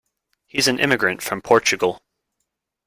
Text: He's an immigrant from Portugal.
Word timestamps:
He's 0.47 0.67
an 0.67 0.79
immigrant 0.79 1.21
from 1.21 1.43
Portugal. 1.43 2.01